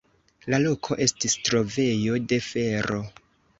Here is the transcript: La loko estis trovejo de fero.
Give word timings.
La 0.53 0.59
loko 0.63 0.97
estis 1.07 1.37
trovejo 1.51 2.19
de 2.35 2.43
fero. 2.49 3.01